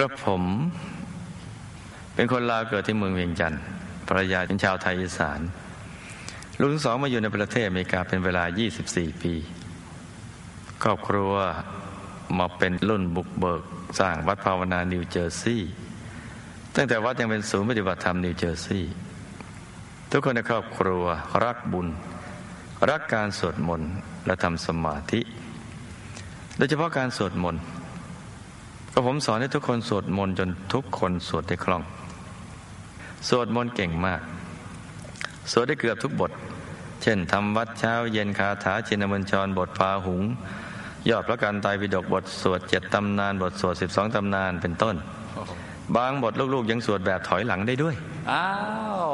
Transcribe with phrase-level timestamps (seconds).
[0.00, 0.44] กระผม
[2.14, 3.62] เป็นคนลาวเกิดที่เมืองเวียงจันทน์
[4.08, 5.40] ภรรยาเป็นชาวไทยอีสาน
[6.58, 8.44] ลูกทั้งสองมาอยู่ในประเทศอเมริกาเป็นเวลา
[8.82, 9.34] 24 ปี
[10.82, 11.32] ครอบครัว
[12.38, 13.62] มาเป็นรุ่นบุกเบิก
[13.98, 15.70] สร้างวัดภาวนานิวเจอร์ซีย์
[16.74, 18.92] ตั้งแต่วัดยังเป็นศูนย์ปฏิบัติธรรมนิวเจอร์ซีย์
[20.10, 21.04] ทุกคนในครอบครัว
[21.44, 21.88] รักบุญ
[22.90, 23.90] รักการสวดมนต์
[24.26, 25.20] และทำสมาธิ
[26.56, 27.62] โดยเฉพาะการสวดมนต์
[28.92, 31.82] ก็ผมสอนให้ทุกคนสวดมนต์จนทุกคนสวดได้คล่อง
[33.28, 34.20] สวดมนต์เก่งมาก
[35.52, 36.30] สวดได้เกือบทุกบท
[37.02, 40.22] เช่นทำวัดเช้าเย็นคาถาชินมัญชรบทพาหุง
[41.10, 44.96] ยอดพระการไตรปิฎกบทสวดเจ็ดตำนาน บทสวดสิบสองตำนานเป็นต้น
[45.96, 47.94] บางบทลูกๆ ยังสวดแบบถอยหลังได้ด้วย
[48.32, 48.48] อ้า
[49.06, 49.08] ว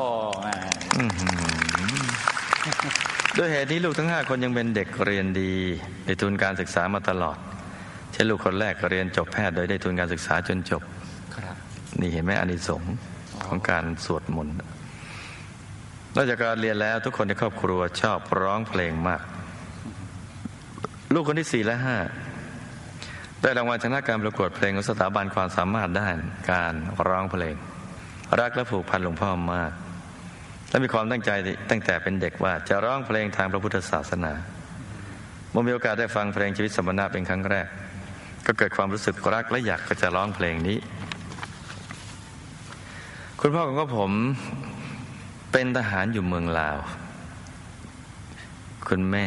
[3.38, 5.52] ด้วยเหตุนี้ลูกทั้งห้าคนยังเป็นเด็กเรียนดี
[6.04, 7.36] ได้ทุนการศึกษามาตลอด
[8.14, 10.82] เช่นลูกคนแรกก็เรียนจบแพทย์โดยได้ทุนการศึกษาจนจบ
[11.36, 11.56] ครับ
[12.00, 12.94] นี่เห็นไหมอานิสงส์
[13.46, 14.56] ของการสวดมนต์
[16.16, 19.22] นอกจากการเรียนแล้วทุกคนในครอบครัวชอบร้องเพลงมาก
[21.12, 21.96] ลูกคนที่สี่และห้า
[23.40, 26.16] ได้รางวัลชนะการประกวดเพลงของสถาบันความสามารถด้าน
[26.52, 26.74] การ
[27.08, 27.54] ร้องเพลง
[28.40, 29.72] รักและผูกพันหลวงพ่อมาก
[30.70, 31.30] และมีความตั้งใจ
[31.70, 34.32] ตั้งแต่เป็นเด็กว่าจะร้องเพลงทางพระพุทธศาสนา
[35.50, 37.66] เมื่อมีโอกาสได้ฟังเพลงชีวิตสมณะเป็นครั้งแรก
[38.46, 40.78] ก็เกิดความรู้สึกรักและอยากก็จะร้องเพลงนี้
[43.40, 44.10] คุณพ่อของผม
[45.52, 46.78] เป็นทหารอยู่เมืองลาว
[48.88, 49.26] คุณแม่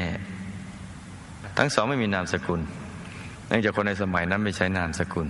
[1.57, 2.61] ทั้งสองไม่มีนามสกุล
[3.47, 5.27] เนื่องจากคนในสมัยนั้นไม่ใช้นามสกุล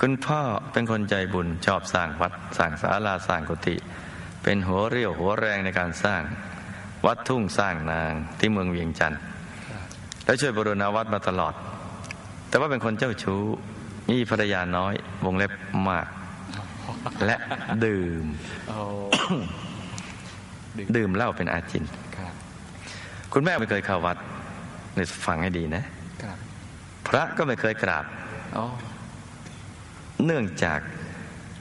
[0.00, 0.40] คุณพ่อ
[0.72, 3.76] เป็นคนใจบุญชอบสร้างวัดสร้างศาลาสร้างกุฏิ
[4.42, 6.22] เป็นหัวเรี่ยวหัวแรงในการสร้าง
[7.06, 9.20] วัดทุ่งสร้างนางที่เมืองเวียงจันทร์
[10.24, 11.54] และช่วยบรณาวัดมาตลอด
[12.48, 13.42] แต่ว่าเป็นคนเจ้าชู้
[14.10, 15.52] มีภรรยาน้อย วงเล็บ
[15.90, 16.06] มาก
[17.26, 17.36] และ
[17.84, 18.24] ดื่ม
[18.68, 18.78] โอ้
[20.96, 21.84] ดื่มเหล้าเป็นอาจิน
[22.16, 22.32] ครับ
[23.32, 24.16] คุณแม่ไม่เคยเข้าวัด
[24.96, 25.82] นี่ฟังให้ดีนะ
[26.22, 26.38] ครับ
[27.08, 28.04] พระก็ไม่เคยกราบ
[28.54, 28.64] โอ้
[30.24, 30.80] เนื่องจาก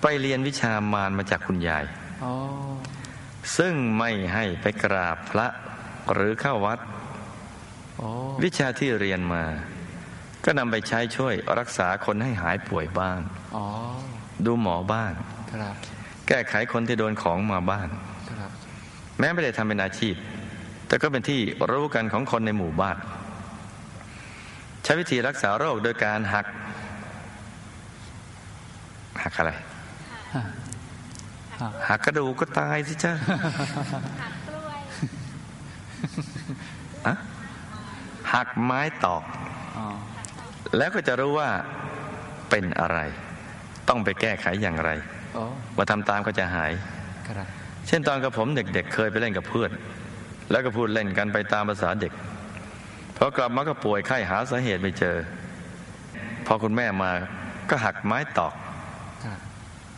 [0.02, 1.84] ไปเรียนวิชามารมาจากคุณยาย
[2.22, 2.32] โอ้
[3.58, 5.48] ซึ่งไม่ให้ไปกราบพระ
[6.14, 6.80] หรือเข้าวัด
[7.98, 8.08] โอ้
[8.44, 9.44] วิชาที่เรียนมา
[10.46, 13.20] ก็นำไปใช้ช่วยรักษาคนให้หายป่วยบ้าง
[13.56, 13.66] อ๋อ
[14.46, 15.12] ดูหมอบ้าง
[15.52, 15.76] ครับ
[16.28, 17.88] แก้ไขคนที่โดนของมาบ้าง
[18.30, 18.52] ครับ
[19.20, 20.16] แม้ไม่ได้ทำเป็นอาชีพ
[20.88, 21.40] แต่ก็เป็นที่
[21.72, 22.98] รู้กันของคนในหมู่บ้าน
[24.84, 26.46] ใช้วิธีรักษาโรคโดยการหัก
[29.24, 29.52] หักอะไร
[31.90, 33.14] หักกระดูกก็ตายสิจ้า
[34.22, 34.80] หักกล้วย
[37.08, 37.14] อะ
[38.34, 39.24] หักไม้ตอก
[39.78, 39.86] อ๋อ
[40.78, 41.50] แล้วก็จะรู้ว่า
[42.50, 43.00] เป็นอะไร
[43.90, 44.90] ต้องไปแก้ไขอย่างไร
[45.34, 45.44] โอ้
[45.78, 46.72] มาทำตามก็จะหาย
[47.28, 47.48] ครับ
[47.88, 49.72] เช่นตอนกับผมเด็กๆเคยไปเล่นกับเพื่อน
[50.52, 52.14] แล้วก็พูดเล่นกันไปตามภาษาเด็ก
[53.18, 55.18] พอกลับมาก็ป่วยไข้หาสาเหตุไม่เจอ
[56.48, 57.12] พอคุณแม่มา
[57.70, 58.54] ก็หักไม้ตอก
[59.26, 59.40] ครับ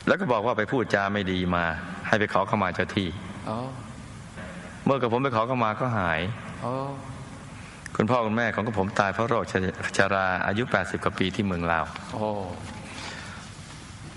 [0.08, 1.64] แล้วก็บอกว่าไปพูดจาไม่ดีมา
[2.08, 3.10] ให้ไปขอเข้ามาเจ้าที่
[3.48, 3.58] โอ้
[4.86, 6.20] เมื่อกับผมไปขอเข้ามาก็หาย
[6.62, 6.74] โอ้
[7.96, 9.54] คุณพ่อคุณแม่ของกับผมตายเพราะโรคช
[9.98, 12.30] ชราอายุ 80 กว่าปีที่เมืองลาวโอ้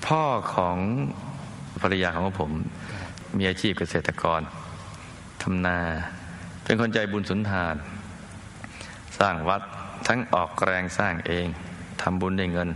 [0.07, 0.23] พ่อ
[0.55, 0.77] ของ
[1.83, 2.51] ภรรยาของผม
[3.39, 4.41] มีอาชีพเกษตรกร
[5.43, 5.79] ทำนา
[6.65, 7.75] เป็นคนใจบุญสุนทาน
[9.19, 9.63] สร้างวัด
[10.09, 11.47] ทั้งออกแรงสร้างเอง
[12.03, 12.69] ทำบุญได้เงิน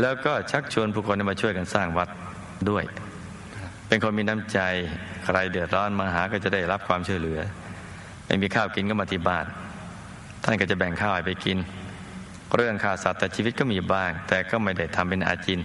[0.00, 2.08] แล้วก็ชักชวนผู้คนให้มาช่วยกันสร้างวัด
[2.70, 2.84] ด้วย
[3.88, 4.58] เป็นคนมีน้ำใจ
[5.24, 7.40] ใครเดือดร้อนมาหาก็จะได้รับความช่วยเหลือ
[8.26, 9.46] ไม่มีข้าวกินก็มาที่บ้าน
[10.44, 11.58] ท่านก็จะแบ่งข้าวให้ไปกิน
[12.56, 15.60] เรื่องค่าสัตว์แต่ชีวิตก็มีบ้าง แต่ก็ไม่ได้ทำเป็นอาจิน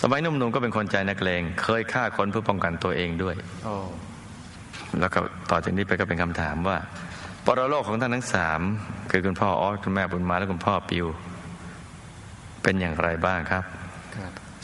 [0.00, 3.34] สมัยนุ่มๆก็เป็นคนใจนักเลงเคยฆ่าคนเพื่อป้องกันตัวเองด้วย
[3.66, 3.68] อ
[5.00, 5.18] แล้วก็
[5.50, 6.78] ต่อจากนี้ไปก็เป็นคำถามว่า
[7.46, 8.60] ปรโลกของท่านทั้งสาม
[9.10, 11.06] คือคุณพ่อออคุณแม่บุญมาและคุณพ่อปิว
[12.62, 13.64] เป็นอย่างไรบ้างครับ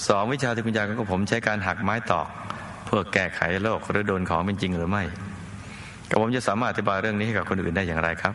[0.08, 2.28] สองวิชาที่คุณยายของผมใช้การหักไม้ตอก
[2.86, 5.02] เพื่อแก้ไขโรคหรือโดนของเป็นจริงหรือไม่
[6.08, 8.34] กับผมจะสามารถอธิบายเรื่องนี้ให้กับคนอื่นได้อย่างไรครับ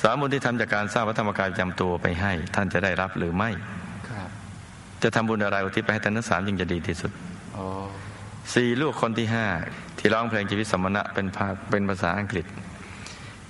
[0.00, 3.50] สามบุญที่ทำจากการสร้างวัฒธรรมกายประจำตัวไปให้ ท่านจะได้รับหรือไม่
[4.08, 4.28] ครับ
[5.02, 7.10] จะทำบุญอะไรอุทิศไปให้ท่านทั้งสามจึงจะดีที่สุด
[7.54, 7.64] โอ้
[8.54, 9.46] สี่ลูกคนที่ห้า
[9.98, 12.46] ที่ร้องเพลงชีวิตสมณะเป็นภาเป็นภาษาอังกฤษ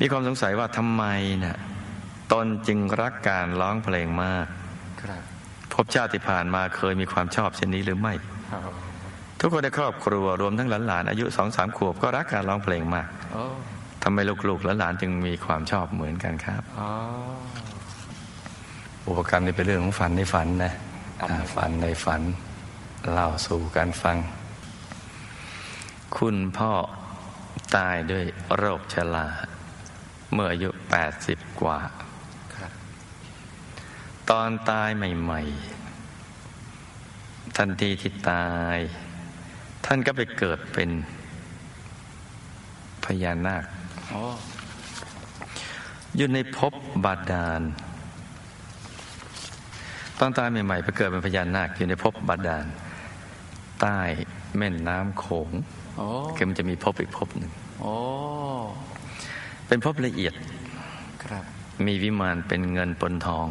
[0.01, 1.05] มีความสงสัยว่าทำไม
[1.45, 1.59] น่ะ
[2.33, 4.47] ตนจึงรักการร้องเพลงมาก
[5.03, 5.23] ครับ
[5.73, 8.15] พบชาติที่ผ่านมาเคยมีความชอบเช่นนี้หรือไม่
[8.51, 8.61] โอ้
[9.41, 13.45] ทุกคนในครอบครัวรวมทั้งหลานๆอายุสองสามขวบก็รักการร้องเพลงมากโอ้
[14.03, 14.19] ทำไม
[14.49, 16.89] ลูกๆและหลานจึงมีความชอบเหมือนกันครับอ๋อ
[19.09, 20.73] อุปกรรมนี่เป็นเรื่องของฝันในฝันนะ
[21.23, 22.23] อ่าฝันในฝัน
[23.13, 24.17] เล่าสู่กันฟัง
[26.17, 26.73] คุณพ่อ
[27.77, 28.25] ตายด้วย
[28.57, 29.27] โรคชรา
[30.33, 30.71] เมื่ออายุ
[31.15, 31.79] 80 กว่า
[32.57, 32.73] ครับ
[34.31, 35.41] ตอนตายใหม่
[36.69, 38.79] ๆ ทันทีที่ตาย
[39.85, 40.91] ท่านก็ไปเกิดเป็น
[43.05, 44.23] พญานาคโอ้
[46.17, 46.73] อยู่ในภพ
[47.05, 47.63] บาดาล
[50.19, 52.65] ตอนตายใหม่ๆไปเกิดเป็นพญานาคอยู่ในภพบาดาล
[53.81, 53.99] ใต้
[54.59, 55.51] แม่น้ำโขง
[55.97, 56.07] โอ้
[56.37, 57.51] คือมันจะมีภพอีกภพหนึ่ง
[57.81, 57.95] โอ้
[59.69, 60.35] เป็นภพละเอียด
[61.25, 61.45] ครับ
[61.87, 63.47] มีวิมานเป็นเงินปนทอง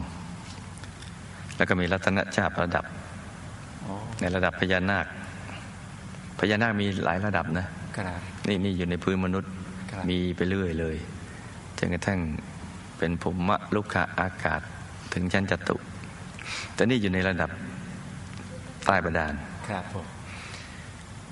[1.58, 2.86] แล้วก็มีรัตนชาติระดับ
[3.82, 5.06] โอ้ในระดับพญานาค
[6.40, 7.66] พญานาคมีหลายระดับนะ
[7.98, 9.61] ครับนี่นี่อยู่ในพื้นมนุษย์ครับ
[10.10, 10.98] มีไปเรื่อยเลย
[11.78, 12.20] จนกระทั่ง
[12.98, 14.62] เป็นภูมิลุกขะอากาศ
[15.14, 15.76] ถึงชั้นจตุ
[16.74, 17.50] แต่นี่อยู่ในระดับ
[18.86, 19.34] ใต้บาดาล
[19.68, 20.06] ครับผม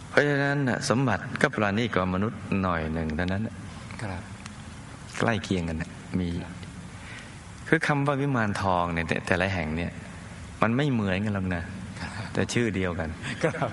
[0.10, 3.56] เพราะฉะนั้นน่ะสมบัติก็ปราณีกว่ามนุษย์หน่อยหนึ่งเท่านั้นน่ะ
[4.04, 4.22] ครับ
[5.20, 5.90] ใกล้เคียงกันน่ะ
[6.20, 6.30] มี
[7.68, 9.92] คือคำว่าวิมานทองเนี่ยแต่แต่ละแห่งเนี่ย
[10.62, 11.64] มันไม่เหมือนกันหรอกนะ
[12.34, 13.10] แต่ชื่อเดียวกัน
[13.44, 13.70] ครับ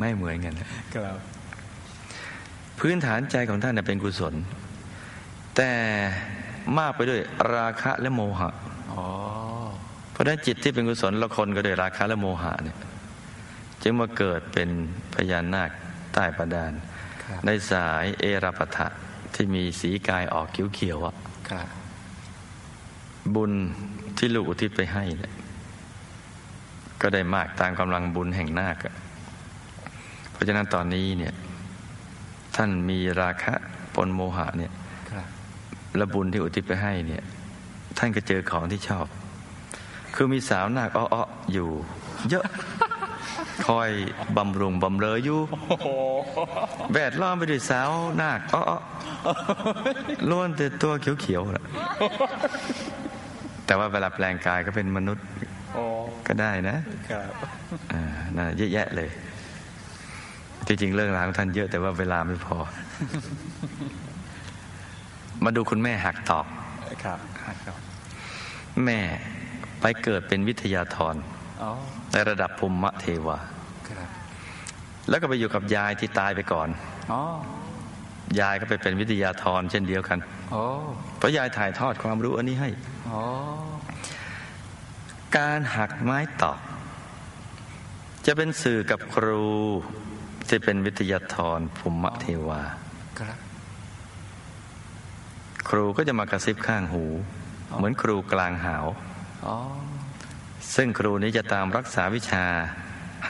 [0.00, 1.16] ไม่เหมือนกันนะครับ
[2.78, 4.34] พื้นฐานใจของท่านนะเป็นกุศล
[5.56, 5.72] แต่
[6.78, 7.20] มากไปด้วย
[7.54, 8.50] ราคะและโมหะ
[8.92, 9.06] อ๋อ
[10.12, 12.76] เพราะฉะนั้นจิตที่เป็นกุศลละคนก็ด้วยราคะและโมหะเนี่ย
[13.82, 14.68] จึงมาเกิดเป็น
[15.14, 15.70] พญานาค
[16.14, 16.72] ใต้ประดาน
[17.22, 18.86] ครับในสายเอราปทะ
[19.34, 21.14] ที่มีสีกายออกเขียวๆอะ
[21.50, 21.68] ครับ
[23.34, 23.52] บุญ
[24.18, 25.32] ที่ลูกอุทิศไปให้เนี่ย
[27.00, 28.94] ก็ได้มากตามกำลังบุญแห่งนาคอะ
[30.32, 31.34] เพราะฉะนั้นตอนนี้เนี่ย
[32.56, 33.54] ท่านมีราคะ
[33.94, 34.72] ปนโมหะเนี่ย
[35.10, 35.26] ครับ
[35.96, 37.22] และบุญที่อุทิศไปให้เนี่ย
[37.98, 39.06] ท่านก็เจอของที่ชอบ
[40.14, 41.68] คือมีสาวนาคอ้อๆอยู่
[42.30, 42.44] เยอะ
[43.66, 43.90] คอย
[44.36, 45.40] บำรุงบำเรออยู่
[46.94, 47.90] แวดล้อมไปด้วยสาว
[48.20, 51.64] นาคอ้อๆล้วนแต่ตัวเขียวๆแหละ
[53.66, 55.24] แต่ว่าเวลาแปลงกายก็เป็นมนุษย์
[55.74, 55.84] โอ้
[56.26, 56.76] ก็ได้นะ
[57.10, 57.30] ครับ
[57.92, 58.02] อ่า
[58.36, 59.10] น่าเยอะแยะเลย
[60.66, 62.56] จริงๆเรื่องราวของท่านเยอะแต่ว่าเวลาไม่พอ
[65.44, 66.46] มาดูคุณแม่หักตอก
[67.04, 67.18] ครับ
[67.64, 67.76] ครับ
[68.84, 69.00] แม่
[69.80, 71.14] ไปเกิดเป็นวิทยาธร
[71.62, 71.70] อ๋อ
[72.12, 73.38] ในระดับภูมิเทวา
[73.88, 74.08] ครับ
[75.08, 76.68] แล้วก็ไปอยู่กับยายที่ตายไปก่อน
[77.12, 77.20] อ๋อ
[78.40, 80.18] ยายก็ไปเป็นวิทยาธรเช่นเดียวกัน
[80.52, 80.64] โอ้
[81.18, 82.68] เพราะยายถ่ายทอดความรู้อันนี้ให้
[83.10, 83.22] อ๋อ
[85.36, 86.58] การหักไม้ตอก
[88.26, 89.44] จะเป็นสื่อกับครู
[90.48, 92.62] ที่เป็นวิทยาธรภูมิเทวา
[93.18, 93.38] ครับ
[95.68, 97.04] ครูก็จะมากระซิบข้างหู
[97.76, 98.86] เหมือนครูกลางหาว
[99.46, 99.56] อ๋อ
[100.74, 102.44] ซึ่งครูนี้จะตามรักษาวิชา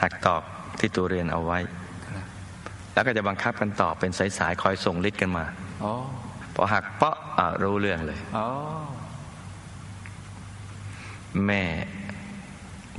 [0.01, 0.43] หักตอก
[0.79, 1.59] ที่ตัวเรียนเอาไว้
[2.05, 2.23] ครับ
[2.93, 5.45] แล้วก็จะบังคับกันต่อเป็นสายๆคอยส่งฤทธิ์กันมา
[5.83, 5.93] อ๋อ
[6.55, 8.47] พอหักเปาะอะรู้เรื่องเลยอ๋อ
[11.45, 11.63] แม่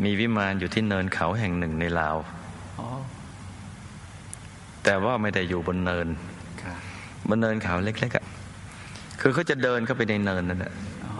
[0.05, 2.36] มีวิมานอยู่ที่เนินเขาแห่งหนึ่งในลาวอ๋อ
[4.87, 6.07] แต่ว่าไม่ได้อยู่บนเนิน
[6.63, 6.79] ครับ
[7.29, 8.25] บนเนินเขาเล็กๆอะ
[9.21, 10.73] คือเขาจะเดินเข้าไปในเนินนั่นแหละ
[11.05, 11.15] อ๋อ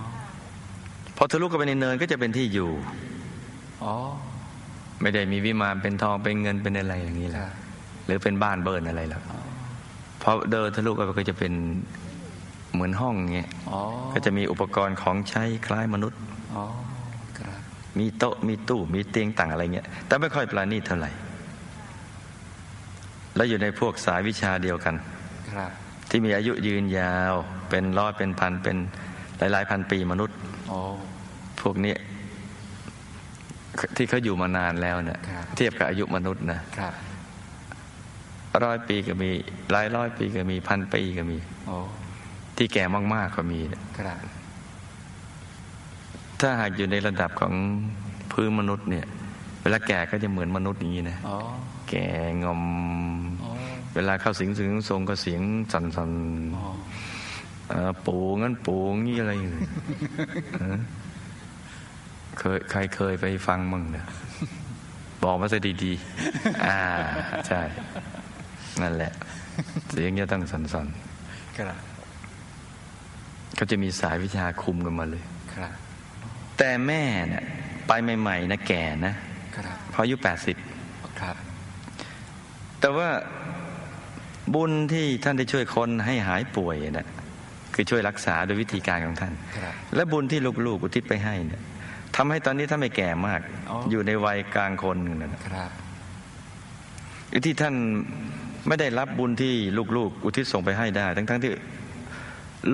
[1.17, 2.71] พอทะลุเข้าไปในเนินก็จะเป็นที่อยู่
[3.85, 3.95] อ๋อ
[5.01, 7.53] ไม่ได้มีวิมานเป็นทองเป็นเงินเป็นอะไรอย่างนี้แหคละรับ
[8.07, 9.23] หรือเป็นบ้านเบิร์นอะไรหรอก
[10.23, 11.53] พอเดินทะลุไปก็จะเป็น
[12.73, 13.81] เหมือนห้องเงี้ยอ๋อ
[14.15, 16.21] ก็จะมีอุปกรณ์ของใช้คล้ายมนุษย์
[16.55, 16.65] อ๋อ
[17.39, 17.59] ครับ
[17.99, 21.11] มีโต๊ะมีตู้มีเตียงต่างอะไรเงี้ยแต่ไม่ค่อยปราณีตเท่าไหร่
[23.37, 24.95] แล้วอยู่ในพวกสายวิชาเดียวกัน
[25.53, 25.71] ครับ
[26.11, 27.35] ที่มีอายุยืนยาว
[27.71, 28.77] เป็นร้อยเป็นพันเป็น
[29.39, 30.37] หลาย ๆ พันปีมนุษย์
[30.69, 30.79] โอ้
[31.61, 31.95] พวกนี้
[33.97, 36.95] ที่เขาอยู่มานานแล้วเนี่ยครับเทียบกับอายุมนุษย์นะครับ
[38.65, 39.31] ร้อยปีก็มี
[39.73, 41.77] หลายร้อยปีก็มีพันปีก็มีโอ้
[42.57, 43.61] ที่แก่มาก ๆ ก็มี
[43.99, 44.19] ครับ
[46.41, 47.55] ถ้าหากอยู่ในระดับของ
[48.33, 51.37] พื้นมนุษย์เนี่ยเวลาแก่ก็จะเหมือนมนุษย์อย่างนี้นะอ๋อ
[51.89, 52.09] แก่
[52.43, 52.63] งอม
[53.43, 53.51] อ๋อ
[53.95, 55.43] เวลาเข้าสิงสิงทรงก็เสียง
[55.73, 55.85] สั่น
[56.57, 59.65] อ๋อๆเอ่อปูงั้นปูงี้อะไรเลย
[60.61, 60.79] เออ
[62.39, 64.07] เคยใครเคยไปฟังมั่งเนี่ย
[65.23, 66.81] บอกมาซะดีๆ อ่า
[67.49, 67.61] ใช่
[68.83, 69.13] นั่นแหละ
[69.91, 70.87] เสียงจะต้องสั่น
[71.57, 75.23] ครับๆเขาจะมีสายวิชาคุมกันมาเลย
[75.55, 75.73] ครับ
[76.59, 77.45] แต่แม่เนี่ย
[77.87, 79.15] ไปใหม่ ๆ นะแก่นะ
[79.57, 80.57] ครับพออายุแปดสิบ
[81.21, 81.37] ครับ
[82.81, 83.09] แต่ว่า
[84.55, 87.09] บุญที่ท่านได้ช่วยคนให้หายป่วยนะ
[87.75, 91.63] คือช่วยรักษาโดยวิธีการของท่านครับและบุญที่ลูกๆอุทิศไปให้เนี่ย
[92.17, 95.71] ทำให้ตอนนี้ท่านไม่แก่มากอ๋อออยู่ในวัยกลางคนนั่นนะครับ
[97.45, 97.75] ที่ท่าน
[98.69, 99.55] ไม่ได้รับบุญที่
[99.97, 101.53] ลูกๆ อุทิศส่งไปให้ได้ ทั้งๆที่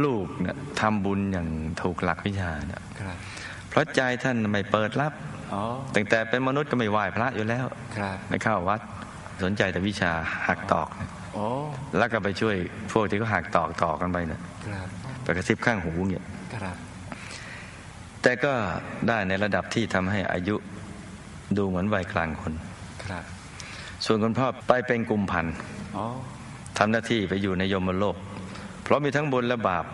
[0.04, 1.48] ลูกเนี่ยทำบุญอย่าง
[1.82, 3.16] ถูกหลักวิชาเนี่ยครับ
[3.68, 5.41] เพราะใจท่านไม่เปิดรับอ๋อ
[5.94, 7.66] ตั้งแต่เป็นมนุษย์ก็ไม่ไหว้พระอยู่แล้ว
[7.96, 8.80] ครับไม่เข้าวัด
[9.44, 10.12] สนใจแต่วิชา
[10.48, 10.88] หักตอก
[11.34, 11.46] โอ้
[11.98, 12.56] แล้วก็ไปช่วย
[12.92, 14.88] พวกที่เขาหักตอกต่อกันไปเนี่ยครับ
[15.22, 16.76] ไปกระซิบข้างหูเนี่ยครับ
[18.22, 18.52] แต่ก็
[19.08, 20.56] ได้ในระดับที่ทำให้อายุ
[21.56, 22.52] ดูเหมือนวัยกลางคน
[23.04, 23.24] ครับ
[24.04, 25.54] ส่วนคุณพ่อไปเป็นกุมพันธ์
[25.96, 26.06] อ๋อ
[26.78, 28.16] ทำหน้าที่ไปอยู่ในยมโลก
[28.82, 29.84] เพราะมีทั้งบุญและบาป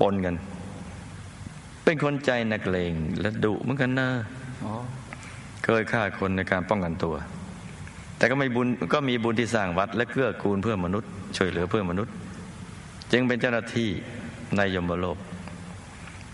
[0.00, 0.36] ปนกัน
[1.90, 4.08] เป็นคนใจนักเลงและดุเหมือนกันนะ
[4.64, 4.72] อ๋อ
[5.64, 7.14] เคยฆ่าคนในการป้องกันตัว
[8.18, 12.12] แต่ก็ไม่บุญก็มีบุญที่สร้างวัด และเกื้อกูลเพื่อมนุษย์ช่วยเหลือเพื่อมนุษย์
[13.12, 13.90] จึงเป็นเจ้าหน้าที่
[14.56, 15.18] ในยมโลก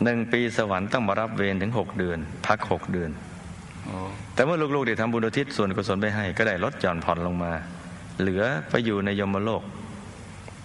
[0.04, 3.10] หนึ่งปีสวรรค์ต้องมารับเวรถึงหกเดือน พักหกเดือน
[3.88, 3.98] อ๋อ
[4.34, 7.52] แต่เมื่อลูกๆได้ทำบุญอุทิศส่วนกุศลไปให้ ก็ได้ลดหย่อนผ่อนลงมา
[8.20, 9.62] เหลือไปอยู่ในยมโลก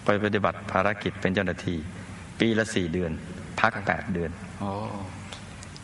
[0.04, 1.78] ไปปฏิบัติภารกิจเป็นเจ้าหน้าที่
[2.38, 3.10] ปีละสี่เดือน
[3.60, 4.49] พักแปดเดือนอ๋อ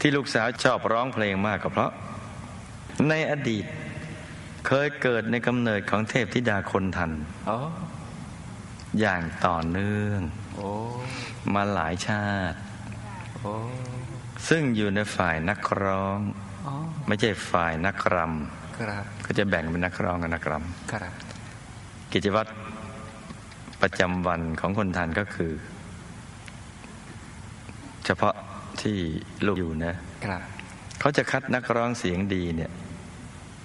[0.01, 1.91] ที่ลูกสาวชอบร้องเพลงมากก็เพราะ
[3.09, 3.65] ในอดีต
[4.67, 7.11] เคยเกิดในกำเนิดของเทพธิดาคนทัน
[7.49, 7.59] อ๋อ
[9.01, 10.21] อย่างต่อเนื่อง
[10.55, 10.71] โอ้
[11.55, 12.59] มาหลายชาติ
[13.37, 13.53] โอ้
[14.49, 16.19] ซึ่งอยู่ในฝ่ายนักร้อง
[16.67, 16.75] อ๋อ
[17.07, 18.17] ไม่ใช่ฝ่ายนักร
[18.79, 20.55] ครับำก็จะแบ่งเป็นนักร้องกับนักร
[20.93, 22.51] ครับำกิจวัตร
[23.83, 25.53] ประจำวันของคนทันก็คือ
[28.07, 28.35] เฉพาะ
[28.87, 28.99] ที่
[29.47, 30.43] ลูกอยู่นะครับ
[31.01, 32.71] เขาจะคัดนักร้องเสียงดีเนี่ย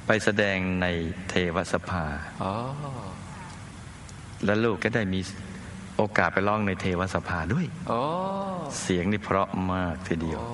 [0.07, 0.87] ไปแสดงใน
[1.29, 2.03] เทวสภา
[2.43, 2.53] อ๋อ
[4.45, 5.19] แล้วลูกก็ได้มี
[5.97, 7.99] โอกาสไปร้องในเทวสภาด้วยโอ้
[8.81, 10.49] เสียงนี่เพราะมากทีเดียวโอ้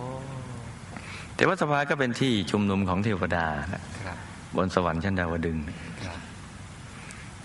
[1.35, 4.17] เทวสภาก็เป็นที่ชุมนุมของเทวดานะครับ
[4.57, 5.63] บนสวรรค์ชั้นดาวดึงส์
[6.03, 6.19] ครับ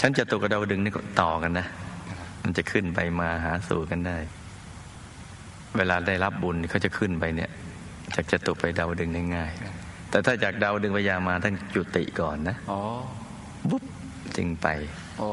[0.00, 1.66] ชั้นจตุกับดาวดึงส์นี่ก็ต่อกันนะ
[2.10, 4.18] ครับมันจะขึ้นไปมาหาสู่กันได้
[5.76, 7.50] เวลาได้รับบุญเขาจะขึ้นไปเนี่ย
[8.14, 9.50] จากจตุไปดาวดึงส์ได้ง่าย
[10.10, 12.80] แต่ถ้าจากดาวดึงส์ไปยามาท่านจุติก่อนนะอ๋อ
[13.70, 13.84] บุ๊บ
[14.36, 14.66] จึงไป
[15.18, 15.28] โอ้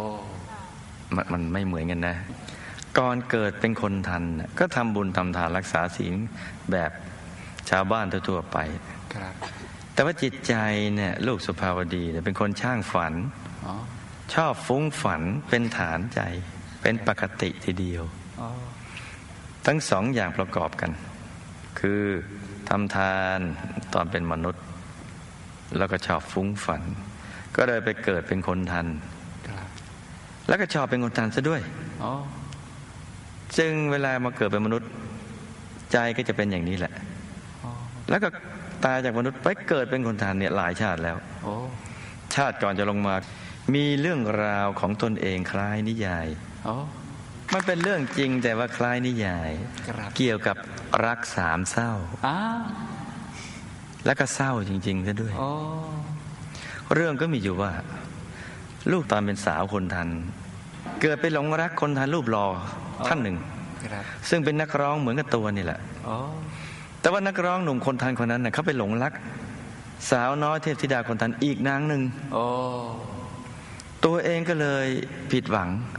[1.15, 2.15] มันมันไม่เหมือนกันนะ
[2.97, 6.15] ก่อนเกิดเป็นคนทันน่ะก็ทำบุญทำทานรักษาศีล
[6.71, 6.91] แบบ
[7.69, 8.57] ชาวบ้านทั่วๆไป
[9.13, 9.33] ครับ
[9.93, 10.53] แต่ว่าจิตใจ
[10.95, 13.13] เนี่ยลูกสุภาวดีเนี่ยเป็นคนช่างฝัน
[13.65, 13.73] อ๋อ
[14.33, 16.21] ชอบฟุ้งฝันเป็นฐานใจ
[16.81, 18.03] เป็นปกติทีเดียว
[18.41, 18.49] อ๋อ
[19.65, 20.91] ทั้งสองอย่างประกอบกัน
[21.79, 22.03] คือ
[22.69, 23.39] ทำทาน
[23.93, 24.63] ตอนเป็นมนุษย์
[25.77, 26.81] แล้วก็ชอบฟุ้งฝัน
[27.55, 28.87] ก็เลยไปเกิดเป็นคนทัน
[30.47, 31.61] แล้วก็ชอบเป็นคนทันซะด้วย
[33.57, 34.89] จึงเวลามาเกิดเป็นมนุษย์
[35.91, 36.93] ใจก็จะเป็นอย่างนี้แหละ
[38.09, 38.29] แล้วก็
[38.85, 41.17] ตายจากมนุษย์ไปเกิดเป็นคนทันเนี่ยหลายชาติแล้ว
[42.35, 43.15] ชาติก่อนจะลงมา
[43.75, 46.27] มีเรื่องราวของตนเองคล้ายนิยาย
[46.67, 46.75] อ๋อ
[47.53, 49.51] มันเป็นเรื่องจริงแต่ว่าคล้ายนิยาย
[49.87, 50.57] ครับเกี่ยวกับ
[51.05, 51.91] รักสามเศร้า
[52.27, 52.61] อ้าว
[54.05, 55.49] แล้วก็เศร้าจริงๆซะด้วยโอ้
[56.95, 57.71] เรื่องก็มีอยู่ว่า
[58.91, 60.09] ลูกตอนเป็นสาวคนทัน
[61.01, 62.45] เกิดไปหลงรักคนทันรูปหล่อ
[63.07, 63.37] ท่านหนึ่ง
[63.93, 66.17] ครับซึ่งเป็นนักร้องเหมือนกับตัวนี่แหละอ๋อ
[67.01, 69.13] แต่ว่านักร้องหนุ่มคนทันคนนั้นน่ะเขาไปหลงรัก
[70.11, 72.01] สาวน้อยเทพธิดาคนทันอีกนางหนึ่ง
[72.33, 72.43] โอ้
[74.05, 74.87] ตัวเองก็เลย
[75.31, 75.98] ผิดหวังครั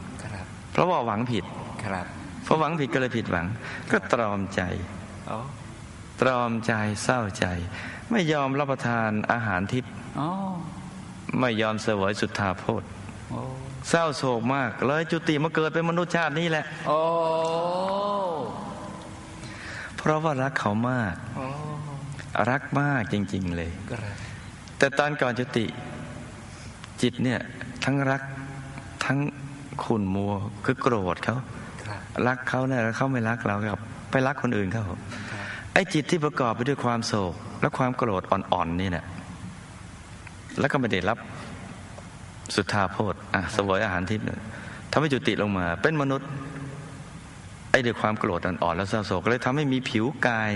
[0.71, 1.45] เพราะว่าหวังผิด
[1.83, 2.05] ครับ
[2.43, 3.45] เพราะหวังผิดก็เลยผิดหวัง
[3.91, 4.61] ก็ตรอมใจ
[5.29, 5.39] อ๋อ
[6.21, 6.73] ตรอมใจ
[7.03, 7.45] เศร้าใจ
[8.11, 10.29] ไม่ยอมรับประทานอาหารทิพย์อ๋อ
[11.39, 12.83] ไม่ยอมเสวยสุทธาโพธ
[13.29, 13.41] โอ้
[13.89, 16.99] เศร้าโศกมาก เลยจุติมาเกิดเป็นมนุษย์ชาตินี้แหละโอ้
[19.97, 21.45] เพราะว่ารักเขามากโอ้
[22.49, 24.15] รักมากจริง ๆ เลยครับ
[24.77, 25.65] แต่ตอนก่อนจุติ
[27.01, 27.39] จิตเนี่ย
[27.83, 28.21] ทั้งรัก
[29.05, 29.17] ทั้ง
[29.83, 30.33] ขุนมัว
[30.65, 31.35] คือโกรธเขา
[31.87, 34.99] ครับรักเขาเนี่ยแล้วเขาไม่รักเราครับ ไปรักคนอื่นเขาครับ
[35.73, 39.05] ไอ้จิตที่ประกอบไปด้วยความโศก และความโกรธอ่อนๆนี่เนี่ย
[40.59, 41.17] แล้วก็ไม่ได้รับ
[42.55, 44.39] สุทธาโพธอะเสวยอาหารทิพย์เนี่ย
[44.91, 46.29] ทำให้จุติลงมา เป็นมนุษย์
[47.71, 50.49] ไอ้ด้วยความโกรธอ่อนๆแล้วเศร้าโศกเลยทำให้มีผิวกาย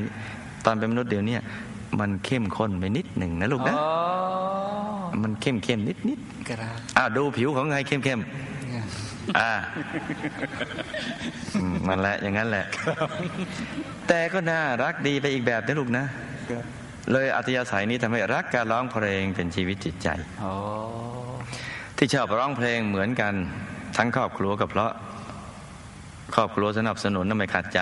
[0.66, 1.38] ตอนเป็นมนุษย์เดี๋ยวเนี้
[2.00, 3.88] มันเข้มข้นไปนิดหนึ่งนะลูกนะโอ้
[5.24, 6.20] มันเข้มเข้มนิดนิด
[6.50, 8.55] ครับๆอะดูผิวของไงเข้มเข้มๆ
[9.40, 9.54] อ่า
[11.56, 12.66] อืมมันแหละอย่างนั้นแหละ
[14.08, 16.06] แต่ก็น่ารักดีไปอีกแบบนะลูกนะ
[16.50, 16.64] ครับ
[17.12, 20.08] เลยอัธยาศัยนี้ทำให้รักการร้องเพลงเป็นชีวิตจิตใจ
[20.42, 20.52] โอ้
[21.98, 23.34] ที่ชอบร้องเพลงเหมือนกัน
[23.98, 24.92] ทั้งครอบครัวกับเพราะ
[26.36, 27.80] ครอบครัวสนับสนุนและไม่ขัดใจ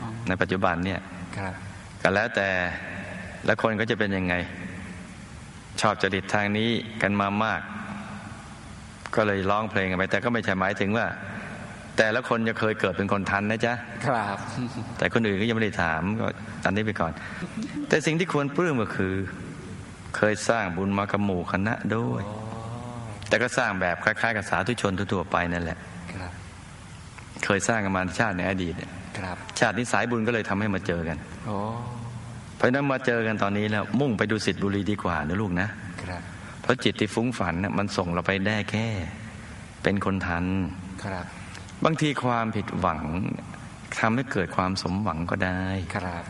[0.00, 1.00] อ๋อในปัจจุบันเนี่ย
[1.38, 1.54] ครับ
[2.02, 2.48] ก็แล้วแต่
[3.44, 4.34] แล้วคนก็จะเป็นยังไง
[5.80, 6.70] ชอบจริตทางนี้
[7.02, 7.60] กันมามาก
[9.14, 11.06] ก็เลยร้องเพลงกันไป แต่ก็ไม่ใช่หมายถึงว่า
[11.96, 13.74] แต่ละคนจะเคยเกิดเป็นคนทันนะจ๊ะ
[14.06, 14.36] ครับ
[14.98, 16.26] แต่คนอื่นก็ยังไม่ได้ถามก็
[16.64, 17.12] อันนี้ไปก่อน
[17.88, 19.14] แต่สิ่งที่ควรปลื้มก็คือ
[20.16, 22.22] เคยสร้างบุญมากับหมู่คณะด้วย
[23.28, 25.78] แต่ก็สร้างแบบคล้ายๆกับสาธุชนทั่วๆไปนั่นแหละ
[26.12, 26.32] ครับ
[27.44, 31.56] เคยสร้างกันมาชาติในอดีตเนี่ยครับชาตินี้สายบุญก็เลยทำให้มาเจอกันโอ้
[32.56, 35.68] เพราะฉะนั้นมาเจอกันตอนนี้แล้วมุ่งไปดูสิทธิบุรีดีกว่านะลูกนะ
[36.02, 36.22] ครับ
[36.66, 38.88] เพราะจิตที่ฟุ้งฝันน่ะมันส่งเราไปได้แค่
[39.82, 40.44] เป็นคนทัน
[41.04, 41.26] ครับ
[41.84, 43.00] บางทีความผิดหวัง
[44.00, 45.62] ทำให้เกิดความสมหวังก็ได้
[45.94, 46.24] ครับ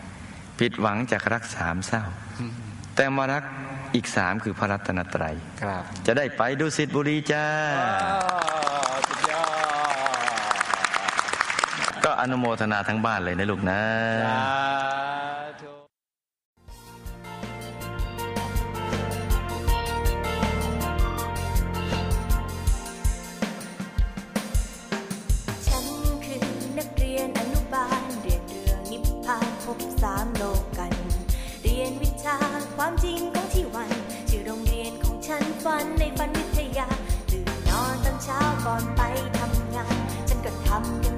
[0.61, 2.03] ผิดหวังจากรักสามเศร้า
[2.39, 2.53] อืม
[2.97, 3.45] แต่มารัก
[3.95, 7.47] อีกสามคือพระรัตนตรัยครับ จะได้ไปดูสิทธิบุรีจ้า
[9.09, 9.45] สุดยอ
[10.19, 10.23] ด
[12.05, 13.81] ก็อนุโมทนาทั้งบ้านเลยนะลูกนะ
[38.29, 39.03] เช้าก่อนไป
[39.39, 39.97] ทำงาน
[40.29, 41.16] ฉันก็ทำอย่าง